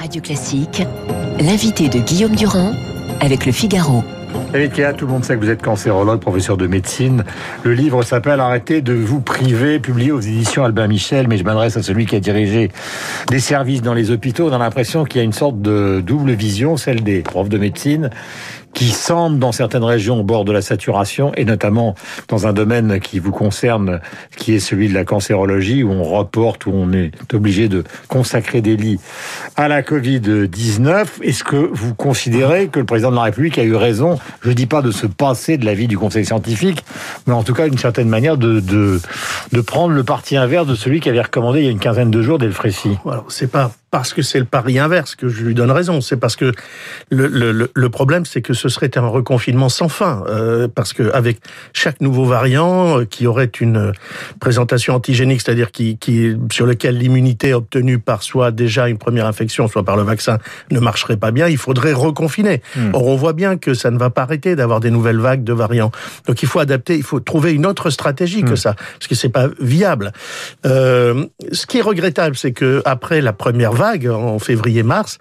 [0.00, 0.82] Radio Classique,
[1.40, 2.72] l'invité de Guillaume Durand
[3.20, 4.02] avec le Figaro.
[4.50, 7.22] David Kéa, tout le monde sait que vous êtes cancérologue, professeur de médecine.
[7.64, 11.76] Le livre s'appelle Arrêtez de vous priver, publié aux éditions Albin Michel, mais je m'adresse
[11.76, 12.70] à celui qui a dirigé
[13.28, 14.48] des services dans les hôpitaux.
[14.48, 17.58] On a l'impression qu'il y a une sorte de double vision, celle des profs de
[17.58, 18.08] médecine
[18.74, 21.94] qui semble dans certaines régions au bord de la saturation et notamment
[22.28, 24.00] dans un domaine qui vous concerne,
[24.36, 28.60] qui est celui de la cancérologie, où on reporte, où on est obligé de consacrer
[28.60, 29.00] des lits
[29.56, 31.06] à la Covid-19.
[31.22, 34.54] Est-ce que vous considérez que le président de la République a eu raison, je ne
[34.54, 36.84] dis pas de se passer de l'avis du Conseil scientifique,
[37.26, 39.00] mais en tout cas d'une certaine manière de, de,
[39.52, 42.10] de prendre le parti inverse de celui qui avait recommandé il y a une quinzaine
[42.10, 42.98] de jours d'Elfrécy?
[43.04, 46.00] Voilà, c'est pas parce que c'est le pari inverse que je lui donne raison.
[46.00, 46.52] C'est parce que
[47.10, 50.22] le, le, le problème, c'est que ce serait un reconfinement sans fin.
[50.28, 51.38] Euh, parce que avec
[51.72, 53.92] chaque nouveau variant euh, qui aurait une
[54.38, 59.66] présentation antigénique, c'est-à-dire qui, qui, sur lequel l'immunité obtenue par soit déjà une première infection,
[59.66, 60.38] soit par le vaccin,
[60.70, 62.62] ne marcherait pas bien, il faudrait reconfiner.
[62.76, 62.90] Hmm.
[62.92, 65.52] Or, on voit bien que ça ne va pas arrêter d'avoir des nouvelles vagues de
[65.52, 65.90] variants.
[66.26, 68.56] Donc, il faut adapter, il faut trouver une autre stratégie que hmm.
[68.56, 70.12] ça, parce que c'est pas viable.
[70.64, 75.16] Euh, ce qui est regrettable, c'est que après la première vague en février-mars.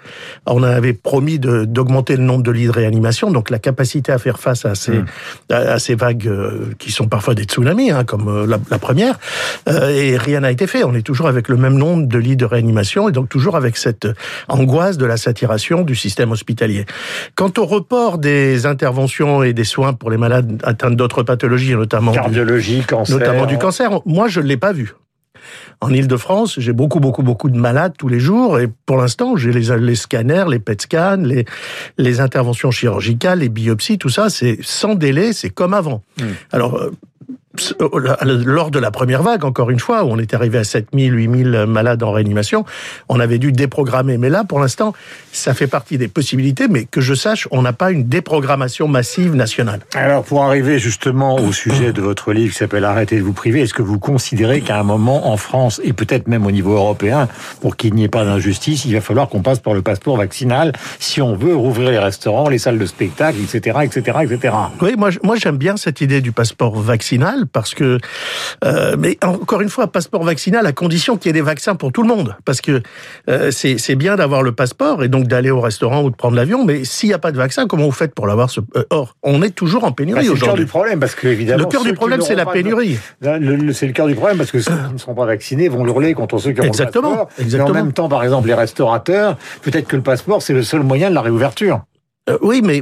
[0.46, 4.38] On avait promis d'augmenter le nombre de lits de réanimation, donc la capacité à faire
[4.38, 5.06] face à ces, hmm.
[5.50, 9.18] à, ces vagues euh, qui sont parfois des tsunamis, hein, comme euh, la, première.
[9.70, 10.84] Euh, et rien n'a été fait.
[10.84, 13.78] On est toujours avec le même nombre de lits de réanimation et donc toujours avec
[13.78, 14.08] cette
[14.50, 16.86] angoisse de la saturation du système hospitalier.
[17.36, 22.12] Quant au report des interventions et des soins pour les malades atteints d'autres pathologies, notamment
[22.12, 24.96] cardiologie, cancer, notamment du cancer, moi je ne l'ai pas vu.
[25.82, 29.54] En Ile-de-France, j'ai beaucoup, beaucoup, beaucoup de malades tous les jours et pour l'instant, j'ai
[29.54, 31.46] les, les, scanners, les PET scans, les,
[31.98, 36.04] les interventions chirurgicales, les biopsies, tout ça, c'est sans délai, c'est comme avant.
[36.20, 36.24] Mmh.
[36.52, 36.92] Alors, euh,
[38.22, 41.66] lors de la première vague, encore une fois, où on est arrivé à 7000, 8000
[41.68, 42.66] malades en réanimation,
[43.08, 44.18] on avait dû déprogrammer.
[44.18, 44.94] Mais là, pour l'instant,
[45.32, 49.36] ça fait partie des possibilités, mais que je sache, on n'a pas une déprogrammation massive
[49.36, 49.82] nationale.
[49.96, 53.62] Alors, pour arriver justement au sujet de votre livre qui s'appelle Arrêtez de vous priver,
[53.62, 57.28] est-ce que vous considérez qu'à un moment, en France, et peut-être même au niveau européen,
[57.62, 60.74] pour qu'il n'y ait pas d'injustice, il va falloir qu'on passe par le passeport vaccinal
[61.00, 64.54] si on veut rouvrir les restaurants, les salles de spectacle, etc., etc., etc.
[64.82, 67.98] Oui, moi, moi j'aime bien cette idée du passeport vaccinal parce que,
[68.64, 71.92] euh, mais encore une fois, passeport vaccinal à condition qu'il y ait des vaccins pour
[71.92, 72.82] tout le monde, parce que
[73.30, 76.66] euh, c'est bien d'avoir le passeport et donc d'aller au restaurant ou de prendre l'avion,
[76.66, 78.62] mais s'il n'y a pas de vaccin, comment vous faites pour l'avoir ce...
[78.76, 80.40] Euh, or, on est toujours en pénurie aujourd'hui.
[80.40, 81.64] C'est le cœur du problème, parce que évidemment.
[81.64, 82.98] Le cœur du problème, c'est la pénurie.
[83.22, 86.14] C'est le cœur du problème, parce que ceux qui ne seront pas vaccinés vont hurler
[86.14, 87.10] contre ceux qui ont Exactement.
[87.10, 87.30] le passeport.
[87.40, 87.70] Exactement.
[87.70, 91.10] en même temps, par exemple, les restaurateurs, peut-être que le passeport, c'est le seul moyen
[91.10, 91.82] de la réouverture.
[92.30, 92.82] Euh, oui, mais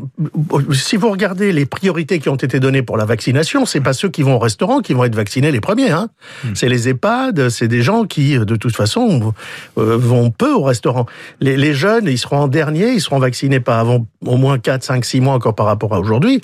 [0.73, 4.09] si vous regardez les priorités qui ont été données pour la vaccination, c'est pas ceux
[4.09, 5.91] qui vont au restaurant qui vont être vaccinés les premiers.
[5.91, 6.09] Hein.
[6.43, 6.49] Hmm.
[6.55, 9.33] C'est les EHPAD, c'est des gens qui, de toute façon,
[9.77, 11.05] euh, vont peu au restaurant.
[11.39, 15.05] Les, jeunes, ils seront en dernier, ils seront vaccinés pas avant au moins 4, 5,
[15.05, 16.41] 6 mois encore par rapport à aujourd'hui.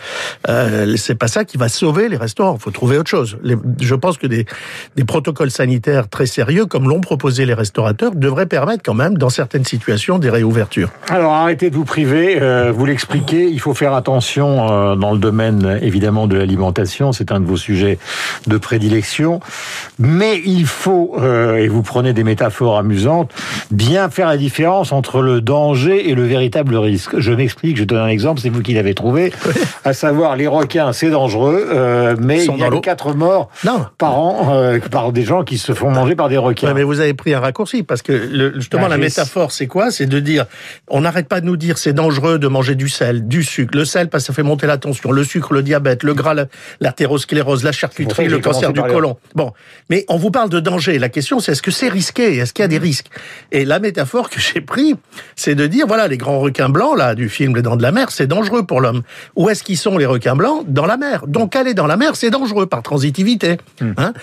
[0.50, 2.56] Euh, c'est pas ça qui va sauver les restaurants.
[2.60, 3.38] Il faut trouver autre chose.
[3.80, 4.46] je pense que des,
[4.96, 9.30] des protocoles sanitaires très sérieux, comme l'ont proposé les restaurateurs, devraient permettre quand même, dans
[9.30, 10.90] certaines situations, des réouvertures.
[11.10, 12.42] Alors arrêtez de vous priver.
[12.42, 17.32] Euh, vous expliquer, il faut faire attention euh, dans le domaine évidemment de l'alimentation, c'est
[17.32, 17.98] un de vos sujets
[18.48, 19.42] de prédilection,
[20.00, 23.32] mais il faut, euh, et vous prenez des métaphores amusantes,
[23.72, 27.20] bien faire la différence entre le danger et le véritable risque.
[27.20, 29.34] Je m'explique, je donne un exemple, c'est vous qui l'avez trouvé,
[29.84, 33.50] à savoir les requins, c'est dangereux, euh, mais il y a quatre morts
[33.98, 36.74] par an par des gens qui se font manger par des requins.
[36.74, 39.92] mais vous avez pris un raccourci, parce que justement bah, la métaphore, c'est quoi?
[39.92, 40.46] C'est de dire,
[40.88, 43.78] on n'arrête pas de nous dire c'est dangereux de manger du du sel, du sucre.
[43.78, 45.14] Le sel, parce que ça fait monter la tension.
[45.14, 46.36] Le sucre, le diabète, le gras,
[46.82, 49.16] l'artérosclérose, la charcuterie, le cancer du côlon.
[49.36, 49.54] Bon.
[49.90, 51.00] Mais on vous parle de danger.
[51.00, 52.36] La question, c'est est-ce que c'est risqué?
[52.40, 52.84] Est-ce qu'il y a des mmh.
[52.84, 53.08] risques?
[53.54, 54.96] Et la métaphore que j'ai pris,
[55.38, 57.94] c'est de dire, voilà, les grands requins blancs, là, du film Les Dents de la
[57.94, 59.04] Mer, c'est dangereux pour l'homme.
[59.38, 60.66] Où est-ce qu'ils sont, les requins blancs?
[60.68, 61.26] Dans la mer.
[61.28, 63.60] Donc, aller dans la mer, c'est dangereux par transitivité.
[63.80, 63.92] Mmh.
[63.96, 64.14] Hein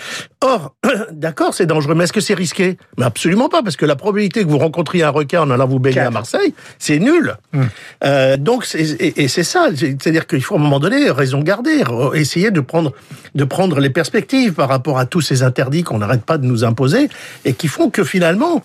[0.41, 0.75] Or,
[1.11, 2.77] d'accord, c'est dangereux, mais est-ce que c'est risqué?
[2.99, 5.79] Mais absolument pas, parce que la probabilité que vous rencontriez un requin en allant vous
[5.79, 7.37] baigner à Marseille, c'est nul.
[7.53, 7.61] Mmh.
[8.03, 11.83] Euh, donc, et, c'est ça, c'est-à-dire qu'il faut à un moment donné raison garder,
[12.13, 12.93] essayer de prendre,
[13.35, 16.63] de prendre les perspectives par rapport à tous ces interdits qu'on n'arrête pas de nous
[16.63, 17.09] imposer
[17.45, 18.63] et qui font que finalement,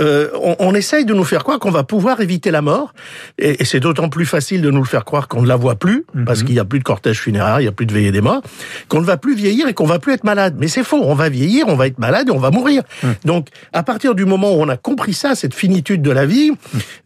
[0.00, 2.94] euh, on, essaye de nous faire croire qu'on va pouvoir éviter la mort,
[3.38, 6.04] et, c'est d'autant plus facile de nous le faire croire qu'on ne la voit plus,
[6.14, 6.24] mhm.
[6.24, 8.20] parce qu'il n'y a plus de cortège funéraire, il n'y a plus de veillée des
[8.20, 8.42] morts,
[8.88, 10.56] qu'on ne va plus vieillir et qu'on va plus être malade.
[10.58, 12.82] Mais c'est faux, on va vieillir, on va être malade et on va mourir.
[13.02, 13.14] Mhm.
[13.24, 16.52] Donc, à partir du moment où on a compris ça, cette finitude de la vie,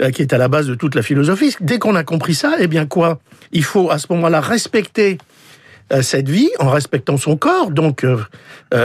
[0.03, 2.55] euh, qui est à la base de toute la philosophie, dès qu'on a compris ça,
[2.59, 3.19] eh bien quoi?
[3.53, 5.19] Il faut à ce moment-là respecter
[5.93, 8.07] euh, cette vie en respectant son corps, donc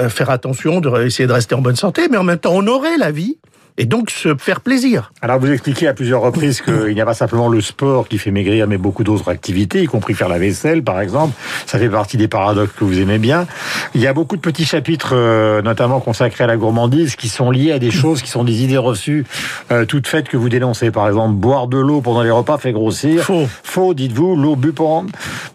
[0.09, 3.09] faire attention, de essayer de rester en bonne santé, mais en même temps honorer la
[3.09, 3.37] vie
[3.79, 5.11] et donc se faire plaisir.
[5.21, 8.31] Alors vous expliquez à plusieurs reprises qu'il n'y a pas simplement le sport qui fait
[8.31, 11.33] maigrir, mais beaucoup d'autres activités, y compris faire la vaisselle, par exemple.
[11.65, 13.47] Ça fait partie des paradoxes que vous aimez bien.
[13.95, 17.49] Il y a beaucoup de petits chapitres, euh, notamment consacrés à la gourmandise, qui sont
[17.49, 19.25] liés à des choses qui sont des idées reçues
[19.71, 20.91] euh, toutes faites que vous dénoncez.
[20.91, 23.23] Par exemple, boire de l'eau pendant les repas fait grossir.
[23.23, 23.47] Faux.
[23.63, 24.35] Faux, dites-vous.
[24.35, 24.73] L'eau bu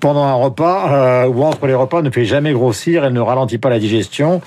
[0.01, 3.05] pendant un repas euh, ou entre les repas ne fait jamais grossir.
[3.05, 4.41] Elle ne ralentit pas la digestion.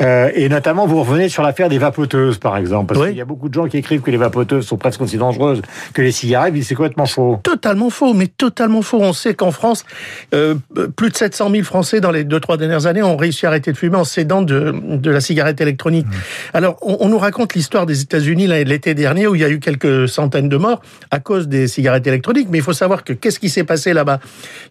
[0.00, 2.94] Euh, et notamment, vous revenez sur l'affaire des vapoteuses, par exemple.
[2.94, 5.16] Parce qu'il y a beaucoup de gens qui écrivent que les vapoteuses sont presque aussi
[5.16, 5.62] dangereuses
[5.94, 6.52] que les cigarettes.
[6.62, 7.40] C'est complètement faux.
[7.42, 8.98] Totalement faux, mais totalement faux.
[9.00, 9.86] On sait qu'en France,
[10.34, 10.54] euh,
[10.96, 13.72] plus de 700 000 Français dans les deux, trois dernières années ont réussi à arrêter
[13.72, 16.06] de fumer en s'aidant de, de la cigarette électronique.
[16.06, 16.10] Mmh.
[16.52, 19.60] Alors, on, on, nous raconte l'histoire des États-Unis l'été dernier où il y a eu
[19.60, 22.48] quelques centaines de morts à cause des cigarettes électroniques.
[22.50, 24.20] Mais il faut savoir que qu'est-ce qui s'est passé là-bas?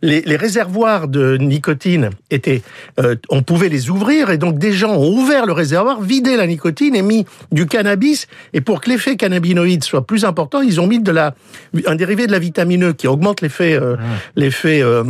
[0.04, 2.62] Les, les, réservoirs de nicotine étaient,
[3.00, 6.46] euh, on pouvait les ouvrir et donc des gens ont ouvert le réservoir, vidé la
[6.46, 8.28] nicotine et mis du cannabis.
[8.54, 11.36] Et pour que l'effet cannabinoïde soit plus important, ils ont mis de la,
[11.86, 14.04] un dérivé de la vitamine E qui augmente l'effet, euh, ah.
[14.36, 15.04] l'effet euh,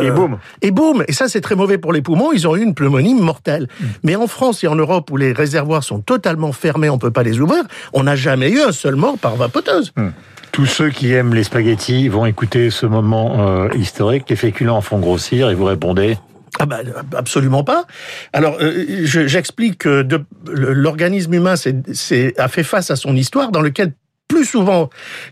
[0.00, 0.38] et boum.
[0.62, 1.04] Et boum.
[1.08, 2.32] Et ça, c'est très mauvais pour les poumons.
[2.32, 3.68] Ils ont eu une pneumonie mortelle.
[3.80, 3.84] Mm.
[4.04, 7.22] Mais en France et en Europe, où les réservoirs sont totalement fermés, on peut pas
[7.22, 9.92] les ouvrir, on n'a jamais eu un seul mort par vapoteuse.
[9.96, 10.08] Mm.
[10.52, 14.28] Tous ceux qui aiment les spaghettis vont écouter ce moment euh, historique.
[14.28, 16.18] Les féculents font grossir et vous répondez
[16.58, 16.80] ah bah,
[17.16, 17.86] absolument pas.
[18.32, 20.06] Alors, euh, j'explique que
[20.46, 23.92] l'organisme humain a fait face à son histoire dans lequel
[24.32, 24.88] plus souvent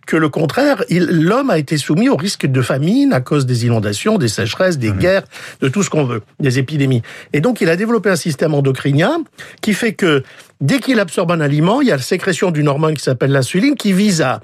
[0.07, 4.19] que le contraire, l'homme a été soumis au risque de famine à cause des inondations,
[4.19, 4.99] des sécheresses, des mmh.
[4.99, 5.23] guerres,
[5.63, 7.01] de tout ce qu'on veut, des épidémies.
[7.33, 9.23] Et donc, il a développé un système endocrinien
[9.63, 10.23] qui fait que
[10.61, 13.75] dès qu'il absorbe un aliment, il y a la sécrétion d'une hormone qui s'appelle l'insuline
[13.75, 14.41] qui vise à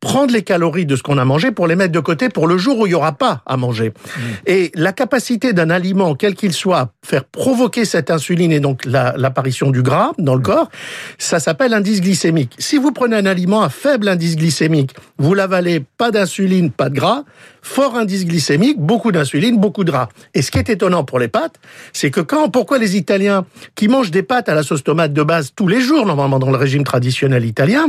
[0.00, 2.56] prendre les calories de ce qu'on a mangé pour les mettre de côté pour le
[2.56, 3.90] jour où il y aura pas à manger.
[3.90, 4.20] Mmh.
[4.46, 9.70] Et la capacité d'un aliment, quel qu'il soit, faire provoquer cette insuline et donc l'apparition
[9.70, 10.44] du gras dans le mmh.
[10.44, 10.70] corps,
[11.18, 12.54] ça s'appelle indice glycémique.
[12.58, 16.94] Si vous prenez un aliment à faible indice glycémique, vous l'avalez, pas d'insuline, pas de
[16.94, 17.24] gras,
[17.62, 20.08] fort indice glycémique, beaucoup d'insuline, beaucoup de gras.
[20.34, 21.56] Et ce qui est étonnant pour les pâtes,
[21.92, 25.22] c'est que quand, pourquoi les Italiens qui mangent des pâtes à la sauce tomate de
[25.22, 27.88] base tous les jours, normalement dans le régime traditionnel italien,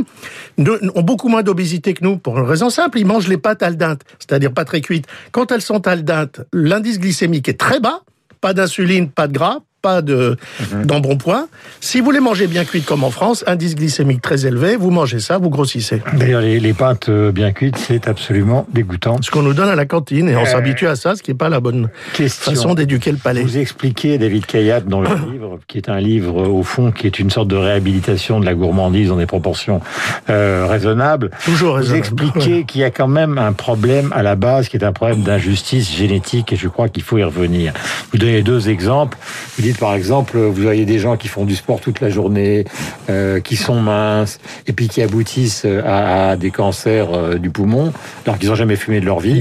[0.58, 3.76] ont beaucoup moins d'obésité que nous, pour une raison simple, ils mangent les pâtes al
[3.76, 5.06] dente, c'est-à-dire pas très cuites.
[5.30, 8.02] Quand elles sont al dente, l'indice glycémique est très bas,
[8.40, 10.86] pas d'insuline, pas de gras, pas de mhm.
[10.86, 11.48] d'embonpoint.
[11.80, 15.18] Si vous les mangez bien cuites comme en France, indice glycémique très élevé, vous mangez
[15.18, 16.00] ça, vous grossissez.
[16.14, 19.20] D'ailleurs, les, pâtes euh, bien cuites, c'est absolument dégoûtant.
[19.20, 21.32] Ce qu'on nous donne à la cantine, et on euh, s'habitue à ça, ce qui
[21.32, 21.88] n'est pas la bonne
[22.28, 23.42] façon d'éduquer le palais.
[23.42, 27.18] Vous expliquez, David Kayat, dans le livre, qui est un livre, au fond, qui est
[27.18, 29.80] une sorte de réhabilitation de la gourmandise dans des proportions
[30.30, 31.30] euh, raisonnables.
[31.44, 32.04] Toujours raisonnable.
[32.04, 34.92] Vous expliquez qu'il y a quand même un problème à la base, qui est un
[34.92, 37.72] problème d'injustice génétique, et je crois qu'il faut y revenir.
[38.12, 39.18] Vous donnez deux exemples.
[39.58, 42.64] Vous dites par exemple, vous voyez des gens qui font du sport toute la journée,
[43.10, 47.92] euh, qui sont minces, et puis qui aboutissent à, des cancers euh, du poumon,
[48.26, 49.40] alors qu'ils n'ont jamais fumé de leur vie.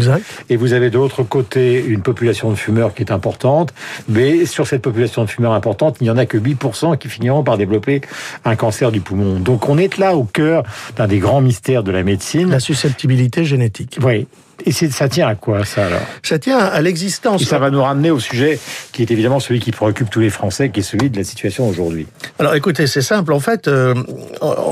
[0.50, 3.74] Et vous avez de l'autre côté une population de fumeurs qui est importante,
[4.08, 7.44] mais sur cette population de fumeurs importante, il n'y en a que 8% qui finiront
[7.44, 8.02] par développer
[8.46, 9.40] un cancer du poumon.
[9.40, 10.64] Donc on est là au cœur
[10.96, 12.50] d'un des grands mystères de la médecine.
[12.50, 13.98] La susceptibilité génétique.
[14.02, 14.28] Oui.
[14.66, 16.02] Et ça tient à quoi, ça, alors?
[16.24, 17.42] Ça tient à l'existence.
[17.42, 18.60] Et ça va nous ramener au sujet
[18.92, 21.68] qui est évidemment celui qui préoccupe tous les Français, qui est celui de la situation
[21.68, 22.08] aujourd'hui.
[22.40, 23.34] Alors, écoutez, c'est simple.
[23.34, 23.96] En fait, euh,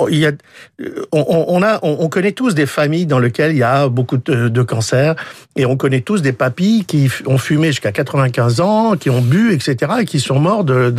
[0.10, 0.32] il y a,
[1.12, 5.16] on, a, on, connaît tous des familles dans lesquelles il y a beaucoup de, cancers,
[5.56, 9.54] et on connaît tous des papis qui ont fumé jusqu'à 95 ans, qui ont bu,
[9.54, 10.94] etc., et qui sont morts de,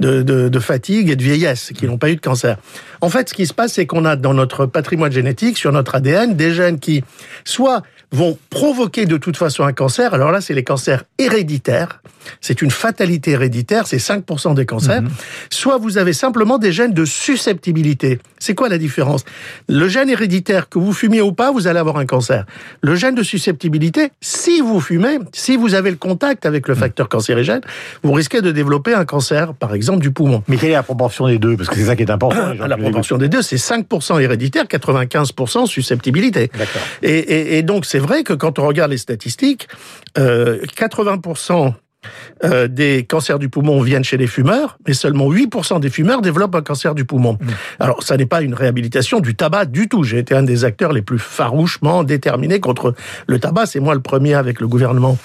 [0.00, 2.58] de, de, de fatigue et de vieillesse, qui n'ont pas eu de cancer.
[3.00, 5.94] En fait, ce qui se passe, c'est qu'on a dans notre patrimoine génétique, sur notre
[5.94, 7.04] ADN, des gènes qui,
[7.44, 10.14] soit vont provoquer de toute façon un cancer.
[10.14, 12.00] Alors là, c'est les cancers héréditaires.
[12.40, 15.02] C'est une fatalité héréditaire, c'est 5% des cancers.
[15.02, 15.08] Mhm.
[15.50, 18.18] Soit vous avez simplement des gènes de susceptibilité.
[18.38, 19.24] C'est quoi la différence?
[19.68, 22.44] Le gène héréditaire, que vous fumiez ou pas, vous allez avoir un cancer.
[22.82, 26.80] Le gène de susceptibilité, si vous fumez, si vous avez le contact avec le mhm.
[26.80, 27.60] facteur cancérigène,
[28.02, 30.42] vous risquez de développer un cancer, par exemple, du poumon.
[30.48, 31.56] Mais quelle est la proportion des deux?
[31.56, 32.52] Parce que c'est ça qui est important.
[32.54, 36.50] la proportion des deux, c'est 5% héréditaire, 95% susceptibilité.
[37.02, 39.68] Et, et, et donc, c'est vrai que quand on regarde les statistiques,
[40.16, 41.74] 80%
[42.44, 46.54] euh, des cancers du poumon viennent chez les fumeurs, mais seulement 8% des fumeurs développent
[46.54, 47.38] un cancer du poumon.
[47.40, 47.46] Mmh.
[47.80, 50.04] Alors, ça n'est pas une réhabilitation du tabac du tout.
[50.04, 52.94] J'ai été un des acteurs les plus farouchement déterminés contre
[53.26, 53.66] le tabac.
[53.66, 55.18] C'est moi le premier avec le gouvernement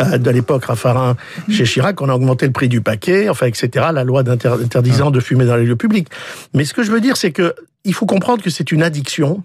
[0.00, 1.16] euh, de l'époque Raffarin
[1.48, 1.52] mmh.
[1.52, 2.00] chez Chirac.
[2.00, 3.86] On a augmenté le prix du paquet, enfin, etc.
[3.92, 5.12] La loi interdisant mmh.
[5.12, 6.08] de fumer dans les lieux publics.
[6.54, 9.42] Mais ce que je veux dire, c'est que il faut comprendre que c'est une addiction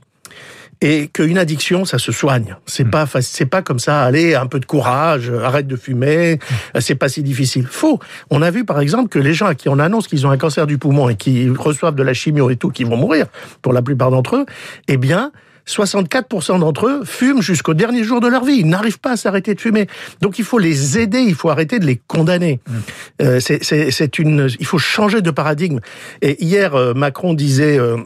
[0.81, 2.55] et qu'une addiction, ça se soigne.
[2.65, 2.91] C'est hmm.
[2.91, 4.03] pas c'est pas comme ça.
[4.03, 6.79] Allez, un peu de courage, arrête de fumer, hmm.
[6.79, 7.67] c'est pas si difficile.
[7.67, 7.99] Faux.
[8.29, 10.37] On a vu par exemple que les gens à qui on annonce qu'ils ont un
[10.37, 13.27] cancer du poumon et qui reçoivent de la chimio et tout, qui vont mourir
[13.61, 14.45] pour la plupart d'entre eux,
[14.87, 15.31] eh bien
[15.69, 18.57] 64% d'entre eux fument jusqu'au dernier jour de leur vie.
[18.59, 19.87] Ils n'arrivent pas à s'arrêter de fumer.
[20.21, 22.59] Donc il faut les aider, il faut arrêter de les condamner.
[22.67, 22.73] Mm.
[23.21, 25.79] Euh, c'est une, il faut changer de paradigme.
[26.21, 27.97] Et hier, euh, Macron disait, euh,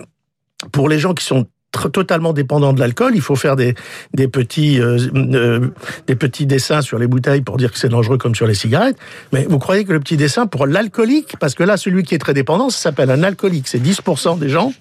[0.71, 1.47] pour les gens qui sont
[1.91, 3.13] totalement dépendant de l'alcool.
[3.15, 3.75] Il faut faire des,
[4.13, 5.67] des petits euh, euh,
[6.07, 8.97] des petits dessins sur les bouteilles pour dire que c'est dangereux comme sur les cigarettes.
[9.31, 12.19] Mais vous croyez que le petit dessin pour l'alcoolique, parce que là celui qui est
[12.19, 14.73] très dépendant, ça s'appelle un alcoolique, c'est 10% des gens.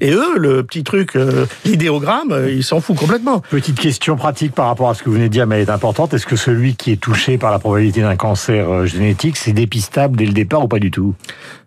[0.00, 3.40] Et eux, le petit truc, euh, l'idéogramme, ils s'en foutent complètement.
[3.50, 5.70] Petite question pratique par rapport à ce que vous venez de dire, mais elle est
[5.70, 6.14] importante.
[6.14, 10.26] Est-ce que celui qui est touché par la probabilité d'un cancer génétique, c'est dépistable dès
[10.26, 11.14] le départ ou pas du tout?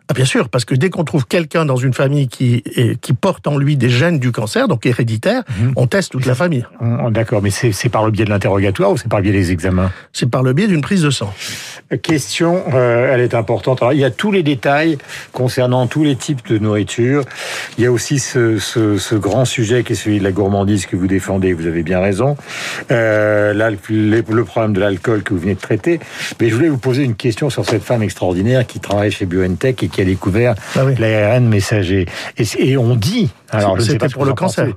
[0.09, 2.63] Ah, bien sûr, parce que dès qu'on trouve quelqu'un dans une famille qui,
[2.99, 5.73] qui porte en lui des gènes du cancer, donc héréditaire, mhm.
[5.75, 6.65] on teste toute la famille.
[7.11, 9.91] D'accord, mais c'est par le biais de l'interrogatoire ou c'est par le biais des examens?
[10.11, 11.31] C'est par le biais d'une prise de sang.
[12.01, 13.81] Question, euh, elle est importante.
[13.81, 14.97] Alors, il y a tous les détails
[15.31, 17.23] concernant tous les types de nourriture.
[17.77, 20.87] Il y a aussi ce, ce, ce grand sujet qui est celui de la gourmandise
[20.87, 22.35] que vous défendez, vous avez bien raison.
[22.91, 25.99] Euh, le problème de l'alcool que vous venez de traiter.
[26.39, 29.81] Mais je voulais vous poser une question sur cette femme extraordinaire qui travaille chez BioNTech
[29.83, 32.05] et qui a découvert ah l'ARN messager.
[32.37, 34.67] Et, on dit, alors c'était pour le cancer.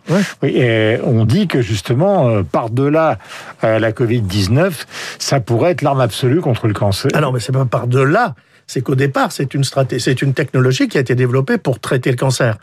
[0.42, 0.62] Oui,
[1.04, 3.18] on dit que justement, euh, par-delà
[3.64, 4.72] euh, la Covid-19,
[5.18, 7.10] ça pourrait être l'arme absolue contre le cancer.
[7.14, 8.34] Ah non, mais c'est pas par-delà
[8.72, 12.10] c'est qu'au départ, c'est une stratégie, c'est une technologie qui a été développée pour traiter
[12.10, 12.56] le cancer.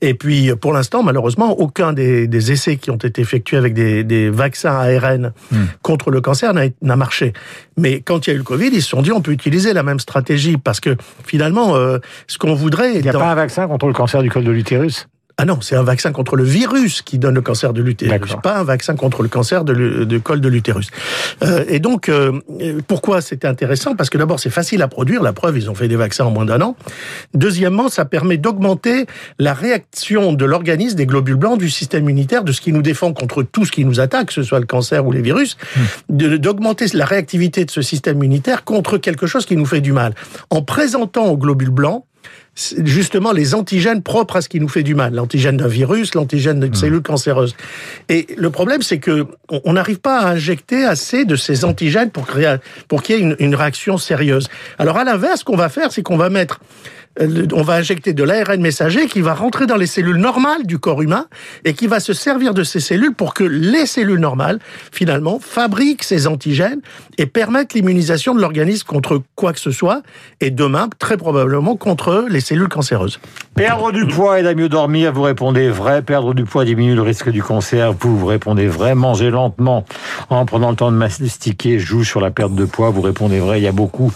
[0.00, 4.74] Et puis, pour l'instant, malheureusement, aucun des, essais qui ont été effectués avec des, vaccins
[4.74, 5.56] ARN hmm.
[5.82, 7.32] contre le cancer n'a marché.
[7.76, 9.72] Mais quand il y a eu le Covid, ils se sont dit on peut utiliser
[9.72, 12.96] la même stratégie parce que finalement, euh, ce qu'on voudrait.
[12.96, 15.06] Il n'y a pas un vaccin contre le cancer du col de l'utérus?
[15.38, 18.56] Ah non, c'est un vaccin contre le virus qui donne le cancer de l'utérus, pas
[18.56, 20.88] un vaccin contre le cancer de, col de l'utérus.
[21.42, 22.40] Euh, et donc, euh,
[22.88, 23.94] pourquoi c'était intéressant?
[23.94, 25.22] Parce que d'abord, c'est facile à produire.
[25.22, 26.74] La preuve, ils ont fait des vaccins en moins d'un an.
[27.34, 29.04] Deuxièmement, ça permet d'augmenter
[29.38, 33.12] la réaction de l'organisme, des globules blancs, du système immunitaire, de ce qui nous défend
[33.12, 36.36] contre tout ce qui nous attaque, que ce soit le cancer ou les virus, hmm.
[36.38, 40.14] d'augmenter la réactivité de ce système immunitaire contre quelque chose qui nous fait du mal.
[40.48, 42.04] En présentant aux globules blancs
[42.56, 46.60] justement les antigènes propres à ce qui nous fait du mal, l'antigène d'un virus, l'antigène
[46.60, 46.74] d'une hmm.
[46.74, 47.54] cellule cancéreuse.
[48.08, 52.26] Et le problème, c'est que on n'arrive pas à injecter assez de ces antigènes pour
[52.26, 52.56] créer,
[52.88, 54.48] pour qu'il y ait une, une réaction sérieuse.
[54.78, 56.60] Alors à l'inverse, ce qu'on va faire, c'est qu'on va mettre
[57.18, 61.02] on va injecter de l'ARN messager qui va rentrer dans les cellules normales du corps
[61.02, 61.26] humain
[61.64, 64.58] et qui va se servir de ces cellules pour que les cellules normales,
[64.92, 66.80] finalement, fabriquent ces antigènes
[67.18, 70.02] et permettent l'immunisation de l'organisme contre quoi que ce soit
[70.40, 73.18] et demain, très probablement, contre les cellules cancéreuses.
[73.54, 76.02] Perdre du poids et à mieux dormir, vous répondez vrai.
[76.02, 78.94] Perdre du poids diminue le risque du cancer, vous, vous répondez vrai.
[78.94, 79.84] Manger lentement
[80.28, 83.58] en prenant le temps de mastiquer joue sur la perte de poids, vous répondez vrai.
[83.58, 84.12] Il y a beaucoup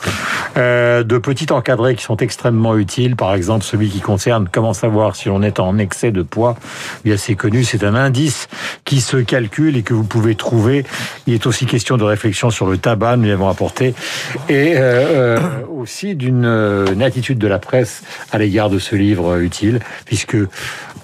[0.57, 5.17] euh, de petits encadrés qui sont extrêmement utiles par exemple celui qui concerne comment savoir
[5.17, 6.57] si l'on est en excès de poids.
[7.05, 8.49] Bien c'est connu, c'est un indice
[8.85, 10.85] qui se calcule et que vous pouvez trouver.
[11.27, 13.95] Il est aussi question de réflexion sur le tabac, nous y avons apporté,
[14.49, 15.39] et euh, euh,
[15.71, 18.03] aussi d'une euh, attitude de la presse
[18.33, 20.37] à l'égard de ce livre utile, puisque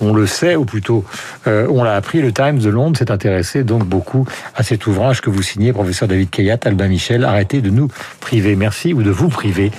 [0.00, 1.04] on le sait, ou plutôt
[1.46, 5.30] on l'a appris, le Times de Londres s'est intéressé donc beaucoup à cet ouvrage que
[5.30, 7.24] vous signez, professeur David Kayat, Albin Michel.
[7.24, 7.88] Arrêtez de nous
[8.20, 9.70] priver, merci, ou de vous priver.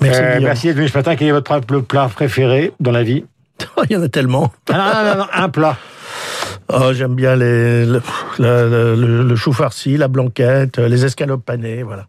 [0.00, 1.16] Merci, euh, merci ce matin.
[1.16, 3.24] Quel est votre plat préféré dans la vie?
[3.88, 4.52] Il y en a tellement.
[4.70, 5.76] Ah, non, non, un plat.
[6.68, 8.02] Oh, j'aime bien les, le,
[8.38, 12.06] le, le, chou farci, la blanquette, les escalopes panées, voilà.